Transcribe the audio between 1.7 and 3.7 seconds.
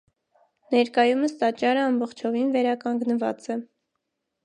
ամբողջովին վերականգնված է։